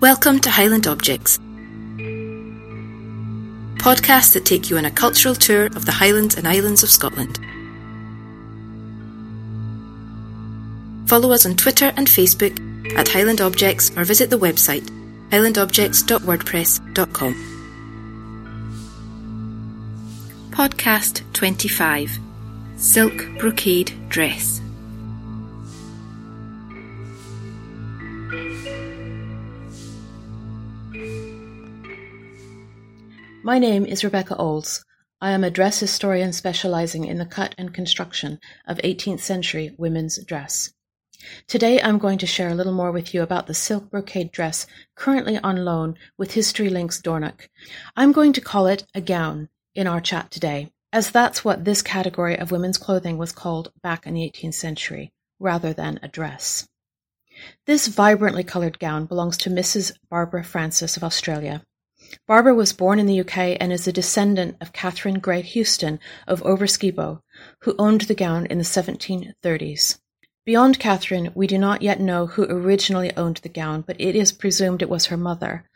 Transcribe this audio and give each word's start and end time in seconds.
Welcome 0.00 0.40
to 0.40 0.50
Highland 0.50 0.86
Objects, 0.86 1.38
podcasts 3.76 4.32
that 4.32 4.46
take 4.46 4.70
you 4.70 4.78
on 4.78 4.86
a 4.86 4.90
cultural 4.90 5.34
tour 5.34 5.66
of 5.66 5.84
the 5.84 5.92
Highlands 5.92 6.36
and 6.36 6.48
Islands 6.48 6.82
of 6.82 6.88
Scotland. 6.88 7.38
Follow 11.06 11.32
us 11.32 11.44
on 11.44 11.54
Twitter 11.54 11.92
and 11.98 12.06
Facebook 12.06 12.58
at 12.96 13.08
Highland 13.08 13.42
Objects 13.42 13.90
or 13.94 14.04
visit 14.04 14.30
the 14.30 14.38
website 14.38 14.88
highlandobjects.wordpress.com. 15.32 17.34
Podcast 20.50 21.22
25 21.34 22.18
Silk 22.76 23.12
Brocade 23.38 23.92
Dress. 24.08 24.62
My 33.42 33.58
name 33.58 33.86
is 33.86 34.04
Rebecca 34.04 34.36
Olds. 34.36 34.84
I 35.18 35.30
am 35.30 35.44
a 35.44 35.50
dress 35.50 35.80
historian 35.80 36.34
specializing 36.34 37.06
in 37.06 37.16
the 37.16 37.24
cut 37.24 37.54
and 37.56 37.72
construction 37.72 38.38
of 38.66 38.76
18th 38.84 39.20
century 39.20 39.74
women's 39.78 40.22
dress. 40.22 40.74
Today 41.46 41.80
I'm 41.80 41.96
going 41.96 42.18
to 42.18 42.26
share 42.26 42.50
a 42.50 42.54
little 42.54 42.74
more 42.74 42.92
with 42.92 43.14
you 43.14 43.22
about 43.22 43.46
the 43.46 43.54
silk 43.54 43.90
brocade 43.90 44.30
dress 44.30 44.66
currently 44.94 45.38
on 45.38 45.64
loan 45.64 45.94
with 46.18 46.34
History 46.34 46.68
Links 46.68 47.00
Dornoch. 47.00 47.48
I'm 47.96 48.12
going 48.12 48.34
to 48.34 48.42
call 48.42 48.66
it 48.66 48.84
a 48.94 49.00
gown 49.00 49.48
in 49.74 49.86
our 49.86 50.02
chat 50.02 50.30
today, 50.30 50.70
as 50.92 51.10
that's 51.10 51.42
what 51.42 51.64
this 51.64 51.80
category 51.80 52.38
of 52.38 52.50
women's 52.50 52.76
clothing 52.76 53.16
was 53.16 53.32
called 53.32 53.72
back 53.82 54.06
in 54.06 54.12
the 54.12 54.30
18th 54.30 54.54
century, 54.54 55.12
rather 55.38 55.72
than 55.72 55.98
a 56.02 56.08
dress. 56.08 56.68
This 57.64 57.86
vibrantly 57.86 58.44
coloured 58.44 58.78
gown 58.78 59.06
belongs 59.06 59.38
to 59.38 59.50
Mrs. 59.50 59.92
Barbara 60.10 60.44
Francis 60.44 60.98
of 60.98 61.04
Australia. 61.04 61.62
Barbara 62.26 62.54
was 62.54 62.72
born 62.72 62.98
in 62.98 63.06
the 63.06 63.20
UK 63.20 63.56
and 63.60 63.72
is 63.72 63.86
a 63.86 63.92
descendant 63.92 64.56
of 64.60 64.72
Catherine 64.72 65.18
Grey 65.18 65.42
Houston 65.42 66.00
of 66.26 66.42
Overskibo, 66.42 67.22
who 67.60 67.74
owned 67.78 68.02
the 68.02 68.14
gown 68.14 68.46
in 68.46 68.58
the 68.58 68.64
1730s. 68.64 69.98
Beyond 70.46 70.78
Catherine, 70.78 71.30
we 71.34 71.46
do 71.46 71.58
not 71.58 71.82
yet 71.82 72.00
know 72.00 72.26
who 72.26 72.44
originally 72.44 73.14
owned 73.16 73.36
the 73.38 73.48
gown, 73.48 73.82
but 73.86 74.00
it 74.00 74.16
is 74.16 74.32
presumed 74.32 74.82
it 74.82 74.88
was 74.88 75.06
her 75.06 75.16
mother. 75.16 75.68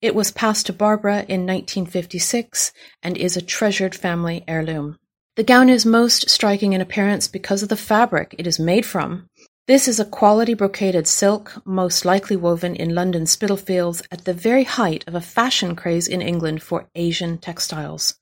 It 0.00 0.14
was 0.14 0.30
passed 0.30 0.66
to 0.66 0.72
Barbara 0.72 1.24
in 1.28 1.46
1956 1.46 2.72
and 3.02 3.16
is 3.16 3.36
a 3.36 3.42
treasured 3.42 3.94
family 3.94 4.44
heirloom. 4.46 4.98
The 5.36 5.42
gown 5.42 5.68
is 5.68 5.84
most 5.84 6.30
striking 6.30 6.72
in 6.72 6.80
appearance 6.80 7.28
because 7.28 7.62
of 7.62 7.68
the 7.68 7.76
fabric 7.76 8.34
it 8.38 8.46
is 8.46 8.58
made 8.58 8.86
from. 8.86 9.28
This 9.68 9.88
is 9.88 9.98
a 9.98 10.04
quality 10.04 10.54
brocaded 10.54 11.08
silk, 11.08 11.60
most 11.66 12.04
likely 12.04 12.36
woven 12.36 12.76
in 12.76 12.94
London 12.94 13.26
Spitalfields 13.26 14.00
at 14.12 14.24
the 14.24 14.32
very 14.32 14.62
height 14.62 15.02
of 15.08 15.16
a 15.16 15.20
fashion 15.20 15.74
craze 15.74 16.06
in 16.06 16.22
England 16.22 16.62
for 16.62 16.88
Asian 16.94 17.36
textiles. 17.38 18.14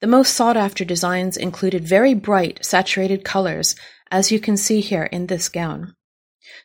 The 0.00 0.08
most 0.08 0.34
sought 0.34 0.56
after 0.56 0.84
designs 0.84 1.36
included 1.36 1.86
very 1.86 2.14
bright, 2.14 2.64
saturated 2.64 3.24
colors, 3.24 3.76
as 4.10 4.32
you 4.32 4.40
can 4.40 4.56
see 4.56 4.80
here 4.80 5.04
in 5.04 5.28
this 5.28 5.48
gown. 5.48 5.94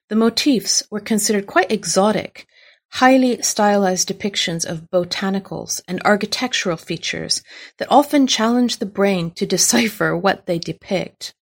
The 0.09 0.15
motifs 0.15 0.81
were 0.89 0.99
considered 0.99 1.45
quite 1.45 1.71
exotic, 1.71 2.47
highly 2.93 3.43
stylized 3.43 4.09
depictions 4.09 4.65
of 4.65 4.89
botanicals 4.89 5.79
and 5.87 6.01
architectural 6.03 6.77
features 6.77 7.43
that 7.77 7.91
often 7.91 8.25
challenge 8.25 8.77
the 8.77 8.87
brain 8.87 9.29
to 9.35 9.45
decipher 9.55 10.17
what 10.17 10.47
they 10.47 10.57
depict. 10.57 11.35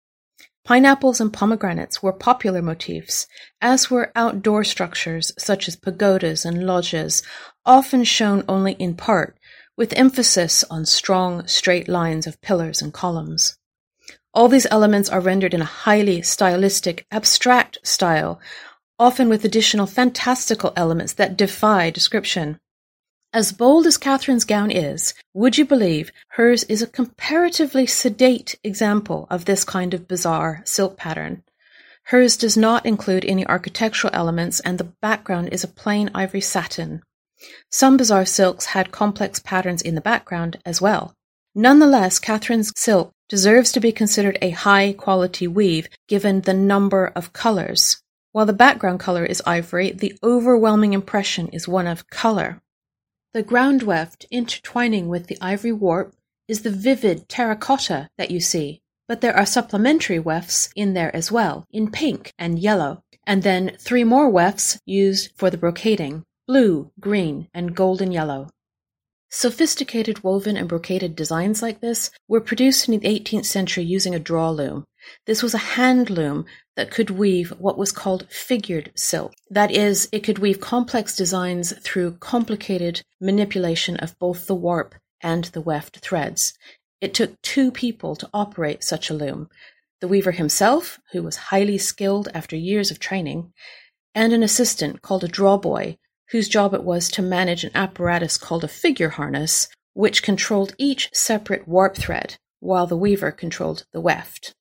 Pineapples 0.67 1.21
and 1.21 1.31
pomegranates 1.31 2.03
were 2.03 2.11
popular 2.11 2.61
motifs, 2.61 3.25
as 3.61 3.89
were 3.89 4.11
outdoor 4.17 4.65
structures 4.65 5.31
such 5.37 5.69
as 5.69 5.77
pagodas 5.77 6.43
and 6.43 6.67
lodges, 6.67 7.23
often 7.65 8.03
shown 8.03 8.43
only 8.49 8.73
in 8.73 8.93
part, 8.93 9.39
with 9.77 9.93
emphasis 9.93 10.65
on 10.69 10.85
strong, 10.85 11.47
straight 11.47 11.87
lines 11.87 12.27
of 12.27 12.41
pillars 12.41 12.81
and 12.81 12.93
columns. 12.93 13.57
All 14.33 14.49
these 14.49 14.67
elements 14.69 15.07
are 15.07 15.21
rendered 15.21 15.53
in 15.53 15.61
a 15.61 15.75
highly 15.87 16.21
stylistic, 16.21 17.05
abstract 17.11 17.77
style, 17.83 18.41
often 18.99 19.29
with 19.29 19.45
additional 19.45 19.87
fantastical 19.87 20.73
elements 20.75 21.13
that 21.13 21.37
defy 21.37 21.91
description. 21.91 22.59
As 23.37 23.51
bold 23.51 23.85
as 23.85 23.99
Catherine's 23.99 24.45
gown 24.45 24.71
is, 24.71 25.13
would 25.35 25.59
you 25.59 25.63
believe 25.63 26.11
hers 26.29 26.63
is 26.63 26.81
a 26.81 26.87
comparatively 26.87 27.85
sedate 27.85 28.57
example 28.63 29.27
of 29.29 29.45
this 29.45 29.63
kind 29.63 29.93
of 29.93 30.07
bizarre 30.07 30.63
silk 30.65 30.97
pattern? 30.97 31.43
Hers 32.05 32.35
does 32.35 32.57
not 32.57 32.87
include 32.87 33.23
any 33.25 33.45
architectural 33.45 34.09
elements, 34.11 34.59
and 34.61 34.79
the 34.79 34.91
background 35.03 35.49
is 35.51 35.63
a 35.63 35.67
plain 35.67 36.09
ivory 36.15 36.41
satin. 36.41 37.03
Some 37.69 37.95
bizarre 37.95 38.25
silks 38.25 38.65
had 38.65 38.91
complex 38.91 39.37
patterns 39.37 39.83
in 39.83 39.93
the 39.93 40.01
background 40.01 40.57
as 40.65 40.81
well. 40.81 41.13
Nonetheless, 41.53 42.17
Catherine's 42.17 42.73
silk 42.75 43.11
deserves 43.29 43.71
to 43.73 43.79
be 43.79 43.91
considered 43.91 44.39
a 44.41 44.49
high 44.49 44.93
quality 44.93 45.47
weave 45.47 45.89
given 46.07 46.41
the 46.41 46.55
number 46.55 47.11
of 47.15 47.33
colors. 47.33 48.01
While 48.31 48.47
the 48.47 48.53
background 48.53 48.99
color 48.99 49.23
is 49.23 49.43
ivory, 49.45 49.91
the 49.91 50.17
overwhelming 50.23 50.93
impression 50.93 51.49
is 51.49 51.67
one 51.67 51.85
of 51.85 52.09
color. 52.09 52.63
The 53.33 53.43
ground 53.43 53.83
weft 53.83 54.25
intertwining 54.31 55.09
with 55.09 55.27
the 55.27 55.37
ivory 55.41 55.73
warp 55.73 56.15
is 56.47 56.61
the 56.61 56.69
vivid 56.69 57.27
terracotta 57.27 58.09
that 58.17 58.31
you 58.31 58.39
see, 58.39 58.81
but 59.07 59.21
there 59.21 59.35
are 59.35 59.45
supplementary 59.45 60.19
wefts 60.19 60.69
in 60.75 60.93
there 60.93 61.13
as 61.15 61.31
well, 61.31 61.65
in 61.71 61.91
pink 61.91 62.31
and 62.39 62.57
yellow, 62.57 63.03
and 63.25 63.43
then 63.43 63.75
three 63.79 64.03
more 64.03 64.29
wefts 64.29 64.79
used 64.85 65.31
for 65.35 65.49
the 65.49 65.57
brocading, 65.57 66.23
blue, 66.47 66.91
green, 66.99 67.49
and 67.53 67.75
golden 67.75 68.11
yellow. 68.11 68.49
Sophisticated 69.29 70.23
woven 70.23 70.55
and 70.55 70.69
brocaded 70.69 71.13
designs 71.13 71.61
like 71.61 71.81
this 71.81 72.09
were 72.29 72.39
produced 72.39 72.87
in 72.87 72.97
the 72.97 73.07
18th 73.07 73.45
century 73.45 73.83
using 73.83 74.15
a 74.15 74.19
draw 74.19 74.49
loom. 74.49 74.85
This 75.25 75.43
was 75.43 75.53
a 75.53 75.69
hand 75.75 76.09
loom 76.09 76.45
that 76.75 76.91
could 76.91 77.09
weave 77.09 77.51
what 77.59 77.77
was 77.77 77.91
called 77.91 78.27
figured 78.29 78.91
silk. 78.95 79.33
That 79.49 79.71
is, 79.71 80.09
it 80.11 80.23
could 80.23 80.39
weave 80.39 80.59
complex 80.59 81.15
designs 81.15 81.73
through 81.79 82.17
complicated 82.17 83.01
manipulation 83.19 83.97
of 83.97 84.17
both 84.19 84.47
the 84.47 84.55
warp 84.55 84.95
and 85.21 85.45
the 85.45 85.61
weft 85.61 85.97
threads. 85.99 86.53
It 87.01 87.13
took 87.13 87.41
two 87.41 87.71
people 87.71 88.15
to 88.15 88.29
operate 88.33 88.83
such 88.83 89.09
a 89.09 89.13
loom 89.13 89.49
the 89.99 90.07
weaver 90.07 90.31
himself, 90.31 90.99
who 91.11 91.23
was 91.23 91.35
highly 91.35 91.77
skilled 91.77 92.29
after 92.33 92.55
years 92.55 92.91
of 92.91 92.99
training, 92.99 93.51
and 94.13 94.31
an 94.31 94.43
assistant 94.43 95.01
called 95.01 95.23
a 95.23 95.27
drawboy, 95.27 95.97
whose 96.29 96.49
job 96.49 96.73
it 96.73 96.83
was 96.83 97.09
to 97.09 97.21
manage 97.21 97.63
an 97.63 97.71
apparatus 97.73 98.37
called 98.37 98.63
a 98.63 98.67
figure 98.67 99.09
harness, 99.09 99.67
which 99.93 100.21
controlled 100.21 100.75
each 100.77 101.09
separate 101.13 101.67
warp 101.67 101.95
thread, 101.95 102.37
while 102.59 102.85
the 102.85 102.97
weaver 102.97 103.31
controlled 103.31 103.85
the 103.91 104.01
weft. 104.01 104.53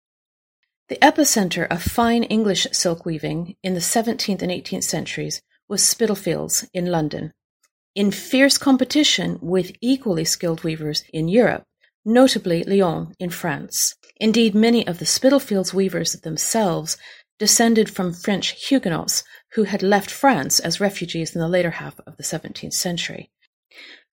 The 0.89 0.99
epicenter 1.03 1.67
of 1.69 1.83
fine 1.83 2.23
English 2.23 2.69
silk 2.71 3.05
weaving 3.05 3.57
in 3.65 3.75
the 3.75 3.81
seventeenth 3.81 4.41
and 4.41 4.53
eighteenth 4.53 4.85
centuries 4.85 5.43
was 5.69 5.83
Spitalfields 5.83 6.65
in 6.73 6.87
London, 6.87 7.33
in 7.97 8.13
fierce 8.13 8.57
competition 8.57 9.41
with 9.43 9.73
equally 9.81 10.25
skilled 10.25 10.63
weavers 10.63 11.03
in 11.13 11.27
Europe, 11.27 11.65
notably 12.05 12.63
Lyon 12.63 13.15
in 13.19 13.31
France. 13.31 13.97
Indeed, 14.21 14.55
many 14.55 14.87
of 14.87 15.01
the 15.01 15.07
Spitalfields 15.07 15.75
weavers 15.75 16.13
themselves 16.13 16.97
descended 17.41 17.91
from 17.91 18.15
French 18.15 18.69
Huguenots 18.69 19.25
who 19.55 19.65
had 19.65 19.83
left 19.83 20.09
France 20.09 20.61
as 20.61 20.81
refugees 20.81 21.35
in 21.35 21.41
the 21.41 21.49
later 21.49 21.73
half 21.73 21.99
of 22.07 22.17
the 22.17 22.23
seventeenth 22.23 22.75
century. 22.75 23.33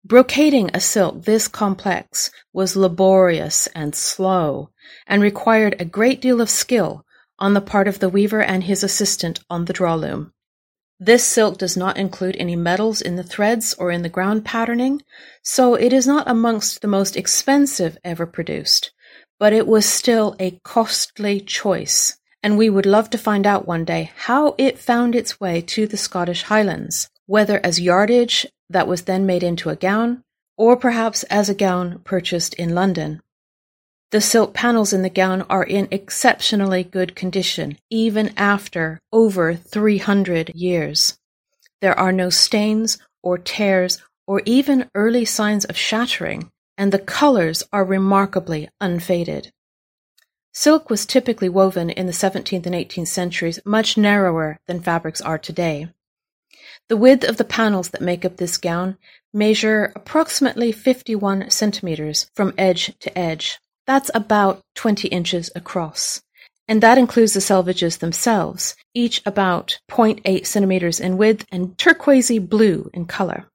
Brocading 0.05 0.69
a 0.73 0.79
silk 0.79 1.23
this 1.23 1.47
complex 1.47 2.29
was 2.51 2.75
laborious 2.75 3.67
and 3.67 3.95
slow, 3.95 4.69
and 5.07 5.21
required 5.21 5.75
a 5.79 5.85
great 5.85 6.21
deal 6.21 6.41
of 6.41 6.49
skill 6.49 7.05
on 7.39 7.53
the 7.53 7.61
part 7.61 7.87
of 7.87 7.99
the 7.99 8.09
weaver 8.09 8.41
and 8.41 8.65
his 8.65 8.83
assistant 8.83 9.39
on 9.49 9.65
the 9.65 9.73
draw 9.73 9.95
loom. 9.95 10.33
This 10.99 11.23
silk 11.23 11.57
does 11.57 11.77
not 11.77 11.97
include 11.97 12.35
any 12.37 12.55
metals 12.55 13.01
in 13.01 13.15
the 13.15 13.23
threads 13.23 13.73
or 13.75 13.91
in 13.91 14.01
the 14.01 14.09
ground 14.09 14.43
patterning, 14.43 15.01
so 15.41 15.75
it 15.75 15.93
is 15.93 16.05
not 16.05 16.29
amongst 16.29 16.81
the 16.81 16.87
most 16.87 17.15
expensive 17.15 17.97
ever 18.03 18.25
produced, 18.25 18.91
but 19.39 19.53
it 19.53 19.67
was 19.67 19.85
still 19.85 20.35
a 20.39 20.59
costly 20.63 21.39
choice 21.39 22.17
and 22.43 22.57
we 22.57 22.69
would 22.69 22.85
love 22.85 23.09
to 23.09 23.17
find 23.17 23.47
out 23.47 23.65
one 23.65 23.85
day 23.85 24.11
how 24.15 24.53
it 24.57 24.77
found 24.77 25.15
its 25.15 25.39
way 25.39 25.61
to 25.61 25.87
the 25.87 25.97
Scottish 25.97 26.43
Highlands, 26.43 27.09
whether 27.25 27.59
as 27.65 27.79
yardage 27.79 28.45
that 28.69 28.87
was 28.87 29.03
then 29.03 29.25
made 29.25 29.43
into 29.43 29.69
a 29.69 29.75
gown, 29.75 30.23
or 30.57 30.75
perhaps 30.75 31.23
as 31.23 31.49
a 31.49 31.55
gown 31.55 31.99
purchased 32.03 32.53
in 32.55 32.75
London. 32.75 33.21
The 34.11 34.21
silk 34.21 34.53
panels 34.53 34.93
in 34.93 35.01
the 35.01 35.09
gown 35.09 35.41
are 35.49 35.63
in 35.63 35.87
exceptionally 35.89 36.83
good 36.83 37.15
condition, 37.15 37.77
even 37.89 38.33
after 38.37 38.99
over 39.11 39.55
300 39.55 40.51
years. 40.53 41.17
There 41.81 41.97
are 41.97 42.11
no 42.11 42.29
stains 42.29 42.99
or 43.23 43.37
tears 43.37 44.01
or 44.27 44.41
even 44.45 44.89
early 44.93 45.25
signs 45.25 45.65
of 45.65 45.75
shattering, 45.75 46.51
and 46.77 46.91
the 46.91 46.99
colors 46.99 47.63
are 47.73 47.83
remarkably 47.83 48.69
unfaded. 48.79 49.51
Silk 50.53 50.89
was 50.89 51.05
typically 51.05 51.49
woven 51.49 51.89
in 51.89 52.05
the 52.05 52.13
seventeenth 52.13 52.65
and 52.67 52.75
eighteenth 52.75 53.09
centuries 53.09 53.59
much 53.65 53.97
narrower 53.97 54.59
than 54.67 54.79
fabrics 54.79 55.19
are 55.21 55.39
today. 55.39 55.89
The 56.89 56.97
width 56.97 57.23
of 57.23 57.37
the 57.37 57.43
panels 57.45 57.89
that 57.89 58.01
make 58.01 58.25
up 58.25 58.37
this 58.37 58.57
gown 58.57 58.97
measure 59.33 59.91
approximately 59.95 60.71
51 60.71 61.49
centimeters 61.49 62.29
from 62.35 62.53
edge 62.57 62.93
to 62.99 63.17
edge. 63.17 63.59
That's 63.87 64.11
about 64.13 64.61
20 64.75 65.07
inches 65.07 65.49
across. 65.55 66.21
And 66.67 66.81
that 66.81 66.97
includes 66.97 67.33
the 67.33 67.39
selvages 67.39 67.99
themselves, 67.99 68.75
each 68.93 69.21
about 69.25 69.79
0.8 69.91 70.45
centimeters 70.45 70.99
in 70.99 71.17
width 71.17 71.45
and 71.51 71.77
turquoisey 71.77 72.39
blue 72.39 72.89
in 72.93 73.05
color. 73.05 73.45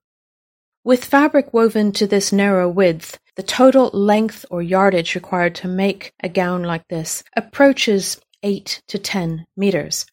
With 0.83 1.05
fabric 1.05 1.53
woven 1.53 1.91
to 1.93 2.07
this 2.07 2.31
narrow 2.31 2.69
width, 2.69 3.19
the 3.35 3.43
total 3.43 3.89
length 3.93 4.45
or 4.49 4.61
yardage 4.61 5.15
required 5.15 5.55
to 5.55 5.67
make 5.67 6.13
a 6.21 6.29
gown 6.29 6.63
like 6.63 6.87
this 6.87 7.23
approaches 7.35 8.19
8 8.43 8.81
to 8.87 8.97
10 8.97 9.45
meters. 9.55 10.05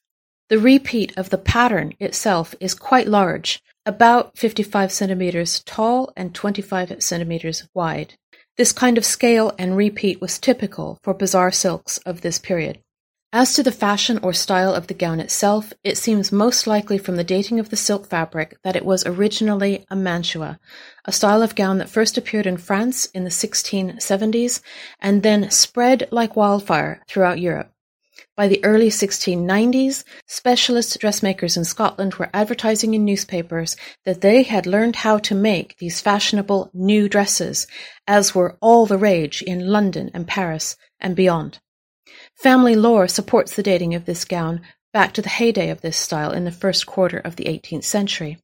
The 0.48 0.58
repeat 0.60 1.12
of 1.16 1.31
the 1.31 1.38
pattern 1.38 1.94
itself 1.98 2.54
is 2.60 2.72
quite 2.72 3.08
large, 3.08 3.60
about 3.84 4.38
55 4.38 4.93
centimeters 4.93 5.60
tall 5.64 6.12
and 6.16 6.32
25 6.32 7.02
centimeters 7.02 7.66
wide. 7.75 8.14
This 8.56 8.72
kind 8.72 8.96
of 8.96 9.04
scale 9.04 9.52
and 9.58 9.76
repeat 9.76 10.20
was 10.20 10.38
typical 10.38 11.00
for 11.02 11.14
bizarre 11.14 11.50
silks 11.50 11.98
of 12.06 12.20
this 12.20 12.38
period. 12.38 12.78
As 13.32 13.54
to 13.54 13.64
the 13.64 13.72
fashion 13.72 14.20
or 14.22 14.32
style 14.32 14.72
of 14.72 14.87
the 14.87 14.94
gown 14.94 15.19
itself, 15.19 15.72
it 15.82 15.98
seems 15.98 16.31
most 16.31 16.69
likely 16.69 16.96
from 16.96 17.16
the 17.16 17.25
dating 17.25 17.58
of 17.58 17.70
the 17.70 17.76
silk 17.76 18.06
fabric 18.06 18.56
that 18.62 18.76
it 18.76 18.84
was 18.84 19.04
originally 19.04 19.84
a 19.90 19.96
mantua, 19.96 20.60
a 21.04 21.10
style 21.10 21.42
of 21.42 21.56
gown 21.56 21.78
that 21.78 21.90
first 21.90 22.16
appeared 22.16 22.46
in 22.46 22.56
France 22.56 23.06
in 23.06 23.25
the 23.25 23.31
1670s 23.31 24.60
and 25.00 25.25
then 25.25 25.50
spread 25.50 26.06
like 26.12 26.37
wildfire 26.37 27.02
throughout 27.08 27.40
Europe. 27.40 27.72
By 28.36 28.48
the 28.48 28.64
early 28.64 28.88
1690s, 28.88 30.04
specialist 30.26 30.98
dressmakers 31.00 31.56
in 31.56 31.64
Scotland 31.64 32.14
were 32.14 32.30
advertising 32.32 32.94
in 32.94 33.04
newspapers 33.04 33.76
that 34.04 34.20
they 34.20 34.42
had 34.42 34.66
learned 34.66 34.96
how 34.96 35.18
to 35.18 35.34
make 35.34 35.76
these 35.78 36.00
fashionable 36.00 36.70
new 36.72 37.08
dresses, 37.08 37.66
as 38.06 38.34
were 38.34 38.56
all 38.60 38.86
the 38.86 38.98
rage 38.98 39.42
in 39.42 39.66
London 39.66 40.10
and 40.14 40.26
Paris 40.26 40.76
and 41.00 41.16
beyond. 41.16 41.58
Family 42.34 42.74
lore 42.74 43.08
supports 43.08 43.56
the 43.56 43.62
dating 43.62 43.94
of 43.94 44.04
this 44.04 44.24
gown 44.24 44.60
back 44.92 45.12
to 45.14 45.22
the 45.22 45.28
heyday 45.28 45.70
of 45.70 45.80
this 45.80 45.96
style 45.96 46.32
in 46.32 46.44
the 46.44 46.52
first 46.52 46.86
quarter 46.86 47.18
of 47.18 47.36
the 47.36 47.46
eighteenth 47.46 47.84
century. 47.84 48.38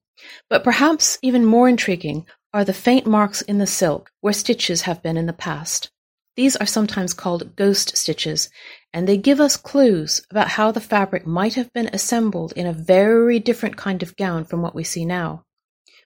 But 0.49 0.65
perhaps 0.65 1.19
even 1.23 1.45
more 1.45 1.69
intriguing 1.69 2.27
are 2.53 2.65
the 2.65 2.75
faint 2.75 3.07
marks 3.07 3.41
in 3.41 3.59
the 3.59 3.67
silk 3.67 4.11
where 4.21 4.33
stitches 4.33 4.83
have 4.83 5.03
been 5.03 5.17
in 5.17 5.27
the 5.27 5.33
past. 5.33 5.91
These 6.37 6.57
are 6.57 6.67
sometimes 6.67 7.13
called 7.13 7.57
ghost 7.57 7.97
stitches, 7.97 8.49
and 8.93 9.09
they 9.09 9.17
give 9.17 9.41
us 9.41 9.57
clues 9.57 10.21
about 10.31 10.49
how 10.49 10.71
the 10.71 10.81
fabric 10.81 11.27
might 11.27 11.55
have 11.55 11.73
been 11.73 11.89
assembled 11.93 12.53
in 12.55 12.67
a 12.67 12.73
very 12.73 13.39
different 13.39 13.77
kind 13.77 14.03
of 14.03 14.17
gown 14.17 14.45
from 14.45 14.63
what 14.63 14.75
we 14.75 14.85
see 14.85 15.05
now. 15.05 15.45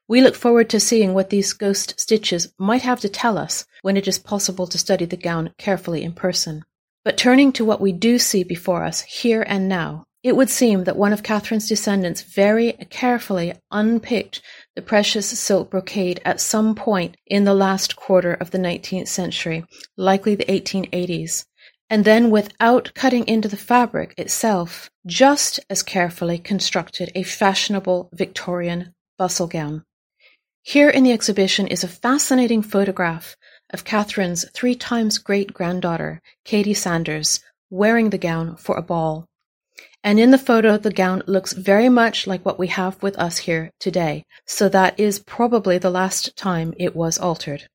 We 0.09 0.21
look 0.21 0.37
forward 0.37 0.71
to 0.71 0.81
seeing 0.81 1.15
what 1.15 1.31
these 1.31 1.53
ghost 1.53 1.99
stitches 1.99 2.53
might 2.59 2.83
have 2.83 3.01
to 3.01 3.09
tell 3.09 3.37
us 3.37 3.67
when 3.83 3.97
it 3.97 4.07
is 4.07 4.19
possible 4.19 4.67
to 4.69 4.79
study 4.79 5.05
the 5.05 5.17
gown 5.17 5.53
carefully 5.59 6.05
in 6.05 6.13
person. 6.13 6.63
But 7.05 7.17
turning 7.17 7.53
to 7.53 7.65
what 7.65 7.81
we 7.81 7.93
do 7.93 8.19
see 8.19 8.45
before 8.45 8.85
us 8.85 9.01
here 9.01 9.45
and 9.47 9.69
now, 9.69 10.05
it 10.23 10.35
would 10.35 10.51
seem 10.51 10.85
that 10.85 10.97
one 10.97 11.13
of 11.13 11.23
Catherine's 11.23 11.69
descendants 11.69 12.23
very 12.23 12.73
carefully 12.91 13.55
unpicked 13.71 14.43
the 14.75 14.83
precious 14.83 15.27
silk 15.39 15.71
brocade 15.71 16.21
at 16.25 16.41
some 16.41 16.75
point 16.75 17.17
in 17.27 17.45
the 17.45 17.55
last 17.55 17.95
quarter 17.95 18.35
of 18.35 18.51
the 18.51 18.59
19th 18.59 19.07
century, 19.07 19.65
likely 19.97 20.35
the 20.35 20.45
1880s, 20.45 21.45
and 21.89 22.05
then 22.05 22.31
without 22.31 22.93
cutting 22.95 23.27
into 23.27 23.49
the 23.49 23.57
fabric 23.57 24.15
itself, 24.19 24.91
just 25.07 25.61
as 25.71 25.83
carefully 25.83 26.39
constructed 26.39 27.13
a 27.15 27.23
fashionable 27.23 28.09
Victorian 28.13 28.93
bustle 29.19 29.47
gown. 29.47 29.85
Here 30.63 30.91
in 30.91 31.05
the 31.05 31.13
exhibition 31.13 31.69
is 31.69 31.85
a 31.85 31.89
fascinating 31.89 32.61
photograph 32.61 33.37
of 33.71 33.85
Catherine's 33.85 34.45
three 34.51 34.75
times 34.75 35.19
great-granddaughter, 35.19 36.21
Katie 36.45 36.75
Sanders, 36.75 37.41
wearing 37.71 38.11
the 38.11 38.19
gown 38.19 38.57
for 38.57 38.77
a 38.77 38.83
ball. 38.83 39.27
And 40.03 40.19
in 40.19 40.31
the 40.33 40.39
photo, 40.39 40.77
the 40.77 40.93
gown 40.93 41.23
looks 41.27 41.53
very 41.53 41.89
much 41.89 42.27
like 42.27 42.45
what 42.45 42.59
we 42.59 42.67
have 42.69 43.01
with 43.03 43.19
us 43.19 43.39
here 43.39 43.71
today, 43.79 44.25
so 44.45 44.69
that 44.69 44.99
is 44.99 45.21
probably 45.21 45.79
the 45.79 45.91
last 45.91 46.37
time 46.37 46.75
it 46.79 46.97
was 46.97 47.19
altered. 47.19 47.69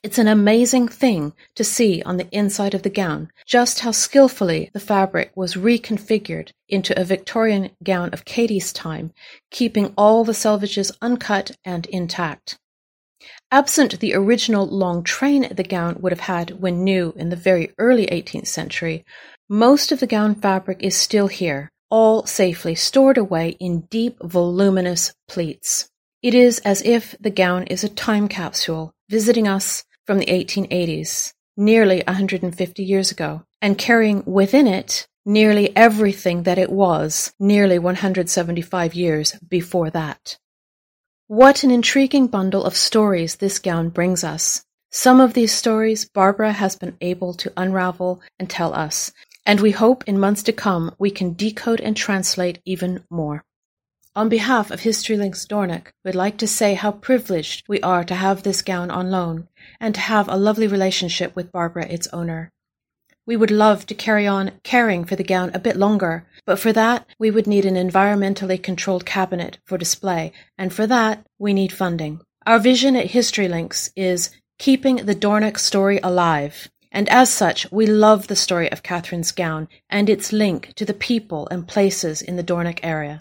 It's 0.00 0.18
an 0.18 0.28
amazing 0.28 0.86
thing 0.88 1.32
to 1.56 1.64
see 1.64 2.02
on 2.02 2.18
the 2.18 2.28
inside 2.30 2.72
of 2.72 2.82
the 2.82 2.90
gown 2.90 3.30
just 3.46 3.80
how 3.80 3.90
skillfully 3.90 4.70
the 4.72 4.80
fabric 4.80 5.32
was 5.34 5.54
reconfigured 5.54 6.52
into 6.68 6.98
a 6.98 7.04
Victorian 7.04 7.70
gown 7.82 8.10
of 8.10 8.24
Katie's 8.24 8.72
time, 8.72 9.12
keeping 9.50 9.92
all 9.96 10.22
the 10.22 10.32
selvages 10.32 10.96
uncut 11.02 11.50
and 11.64 11.86
intact. 11.86 12.58
Absent 13.50 13.98
the 13.98 14.14
original 14.14 14.68
long 14.68 15.02
train 15.02 15.48
the 15.50 15.64
gown 15.64 15.96
would 16.00 16.12
have 16.12 16.20
had 16.20 16.60
when 16.60 16.84
new 16.84 17.12
in 17.16 17.30
the 17.30 17.36
very 17.36 17.72
early 17.78 18.04
eighteenth 18.06 18.46
century, 18.46 19.04
most 19.48 19.90
of 19.90 19.98
the 19.98 20.06
gown 20.06 20.36
fabric 20.36 20.78
is 20.80 20.96
still 20.96 21.26
here, 21.26 21.72
all 21.90 22.24
safely 22.24 22.76
stored 22.76 23.18
away 23.18 23.56
in 23.58 23.80
deep, 23.90 24.16
voluminous 24.22 25.12
pleats. 25.26 25.90
It 26.22 26.34
is 26.34 26.60
as 26.60 26.82
if 26.82 27.16
the 27.18 27.30
gown 27.30 27.64
is 27.64 27.82
a 27.82 27.88
time 27.88 28.28
capsule 28.28 28.92
visiting 29.08 29.48
us 29.48 29.84
from 30.08 30.20
the 30.20 30.24
1880s, 30.24 31.34
nearly 31.54 32.02
150 32.06 32.82
years 32.82 33.10
ago, 33.10 33.42
and 33.60 33.76
carrying 33.76 34.22
within 34.24 34.66
it 34.66 35.06
nearly 35.26 35.76
everything 35.76 36.44
that 36.44 36.56
it 36.56 36.72
was 36.72 37.34
nearly 37.38 37.78
175 37.78 38.94
years 38.94 39.36
before 39.46 39.90
that. 39.90 40.38
What 41.26 41.62
an 41.62 41.70
intriguing 41.70 42.28
bundle 42.28 42.64
of 42.64 42.74
stories 42.74 43.36
this 43.36 43.58
gown 43.58 43.90
brings 43.90 44.24
us. 44.24 44.64
Some 44.90 45.20
of 45.20 45.34
these 45.34 45.52
stories 45.52 46.08
Barbara 46.08 46.54
has 46.54 46.74
been 46.74 46.96
able 47.02 47.34
to 47.34 47.52
unravel 47.54 48.22
and 48.38 48.48
tell 48.48 48.72
us, 48.72 49.12
and 49.44 49.60
we 49.60 49.72
hope 49.72 50.04
in 50.08 50.18
months 50.18 50.42
to 50.44 50.54
come 50.54 50.94
we 50.98 51.10
can 51.10 51.34
decode 51.34 51.82
and 51.82 51.94
translate 51.94 52.62
even 52.64 53.04
more. 53.10 53.44
On 54.18 54.28
behalf 54.28 54.72
of 54.72 54.80
History 54.80 55.16
Links 55.16 55.44
Dornoch, 55.44 55.92
we'd 56.04 56.16
like 56.16 56.38
to 56.38 56.48
say 56.48 56.74
how 56.74 56.90
privileged 56.90 57.62
we 57.68 57.80
are 57.82 58.02
to 58.02 58.16
have 58.16 58.42
this 58.42 58.62
gown 58.62 58.90
on 58.90 59.12
loan 59.12 59.46
and 59.78 59.94
to 59.94 60.00
have 60.00 60.28
a 60.28 60.36
lovely 60.36 60.66
relationship 60.66 61.36
with 61.36 61.52
Barbara, 61.52 61.86
its 61.86 62.08
owner. 62.08 62.50
We 63.26 63.36
would 63.36 63.52
love 63.52 63.86
to 63.86 63.94
carry 63.94 64.26
on 64.26 64.50
caring 64.64 65.04
for 65.04 65.14
the 65.14 65.22
gown 65.22 65.52
a 65.54 65.60
bit 65.60 65.76
longer, 65.76 66.26
but 66.46 66.58
for 66.58 66.72
that, 66.72 67.06
we 67.20 67.30
would 67.30 67.46
need 67.46 67.64
an 67.64 67.76
environmentally 67.76 68.60
controlled 68.60 69.06
cabinet 69.06 69.58
for 69.64 69.78
display, 69.78 70.32
and 70.58 70.72
for 70.72 70.88
that, 70.88 71.24
we 71.38 71.54
need 71.54 71.72
funding. 71.72 72.20
Our 72.44 72.58
vision 72.58 72.96
at 72.96 73.12
History 73.12 73.46
Links 73.46 73.88
is 73.94 74.30
keeping 74.58 74.96
the 74.96 75.14
Dornoch 75.14 75.60
story 75.60 76.00
alive. 76.02 76.68
And 76.90 77.08
as 77.08 77.32
such, 77.32 77.70
we 77.70 77.86
love 77.86 78.26
the 78.26 78.34
story 78.34 78.68
of 78.72 78.82
Catherine's 78.82 79.30
gown 79.30 79.68
and 79.88 80.10
its 80.10 80.32
link 80.32 80.72
to 80.74 80.84
the 80.84 80.92
people 80.92 81.46
and 81.52 81.68
places 81.68 82.20
in 82.20 82.34
the 82.34 82.42
Dornoch 82.42 82.80
area. 82.82 83.20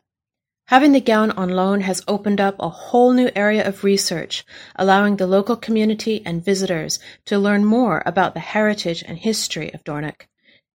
Having 0.68 0.92
the 0.92 1.00
gown 1.02 1.32
on 1.32 1.50
loan 1.50 1.82
has 1.82 2.04
opened 2.10 2.40
up 2.40 2.56
a 2.60 2.68
whole 2.68 3.14
new 3.14 3.30
area 3.36 3.68
of 3.68 3.84
research, 3.84 4.46
allowing 4.76 5.16
the 5.16 5.26
local 5.26 5.56
community 5.56 6.22
and 6.26 6.44
visitors 6.44 7.00
to 7.24 7.40
learn 7.40 7.66
more 7.66 8.04
about 8.06 8.34
the 8.34 8.42
heritage 8.42 9.04
and 9.08 9.18
history 9.18 9.74
of 9.74 9.84
Dornoch. 9.84 10.28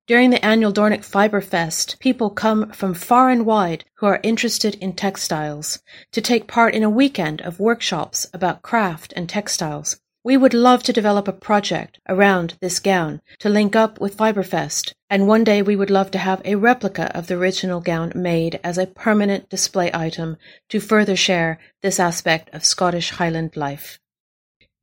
During 0.07 0.31
the 0.31 0.43
annual 0.45 0.71
Dornoch 0.71 1.03
Fibre 1.03 1.41
Fest, 1.41 1.97
people 1.99 2.29
come 2.29 2.71
from 2.71 2.93
far 2.93 3.29
and 3.29 3.45
wide 3.45 3.85
who 3.95 4.07
are 4.07 4.19
interested 4.23 4.75
in 4.75 4.93
textiles 4.93 5.79
to 6.11 6.21
take 6.21 6.47
part 6.47 6.73
in 6.73 6.83
a 6.83 6.89
weekend 6.89 7.41
of 7.41 7.59
workshops 7.61 8.27
about 8.33 8.61
craft 8.61 9.13
and 9.15 9.29
textiles. 9.29 10.00
We 10.23 10.37
would 10.37 10.53
love 10.53 10.83
to 10.83 10.93
develop 10.93 11.27
a 11.27 11.33
project 11.33 11.97
around 12.07 12.53
this 12.61 12.79
gown 12.79 13.21
to 13.39 13.49
link 13.49 13.75
up 13.75 13.99
with 13.99 14.15
Fibrefest, 14.15 14.93
and 15.09 15.27
one 15.27 15.43
day 15.43 15.63
we 15.63 15.75
would 15.75 15.89
love 15.89 16.11
to 16.11 16.19
have 16.19 16.43
a 16.45 16.55
replica 16.55 17.11
of 17.17 17.25
the 17.25 17.33
original 17.33 17.81
gown 17.81 18.11
made 18.13 18.59
as 18.63 18.77
a 18.77 18.85
permanent 18.85 19.49
display 19.49 19.89
item 19.93 20.37
to 20.69 20.79
further 20.79 21.15
share 21.15 21.57
this 21.81 21.99
aspect 21.99 22.53
of 22.53 22.63
Scottish 22.63 23.09
Highland 23.09 23.57
life. 23.57 23.99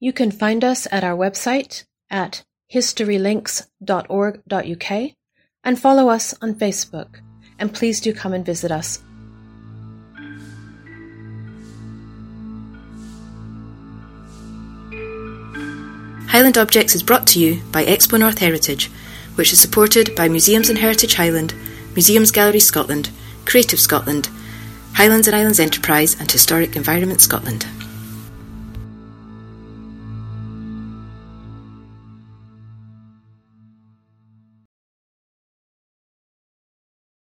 You 0.00 0.12
can 0.12 0.32
find 0.32 0.64
us 0.64 0.88
at 0.90 1.04
our 1.04 1.16
website 1.16 1.84
at 2.10 2.44
historylinks.org.uk 2.72 5.12
and 5.64 5.78
follow 5.78 6.08
us 6.08 6.34
on 6.42 6.54
Facebook. 6.54 7.20
And 7.60 7.74
please 7.74 8.00
do 8.00 8.12
come 8.12 8.32
and 8.32 8.44
visit 8.44 8.70
us 8.70 9.02
Highland 16.28 16.58
Objects 16.58 16.94
is 16.94 17.02
brought 17.02 17.26
to 17.28 17.40
you 17.40 17.62
by 17.72 17.86
Expo 17.86 18.20
North 18.20 18.38
Heritage, 18.38 18.90
which 19.36 19.50
is 19.50 19.60
supported 19.62 20.14
by 20.14 20.28
Museums 20.28 20.68
and 20.68 20.78
Heritage 20.78 21.14
Highland, 21.14 21.54
Museums 21.94 22.30
Gallery 22.30 22.60
Scotland, 22.60 23.08
Creative 23.46 23.80
Scotland, 23.80 24.28
Highlands 24.92 25.26
and 25.26 25.34
Islands 25.34 25.58
Enterprise, 25.58 26.20
and 26.20 26.30
Historic 26.30 26.76
Environment 26.76 27.22
Scotland. 27.22 27.66